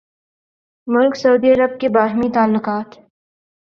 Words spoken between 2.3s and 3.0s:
تعلقات